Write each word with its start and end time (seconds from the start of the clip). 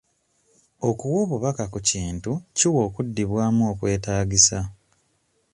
Okuwa 0.87 1.17
obubaka 1.23 1.63
ku 1.73 1.79
kintu 1.89 2.31
kiwa 2.57 2.79
okuddibwamu 2.87 3.63
okwetaagisa. 3.71 4.59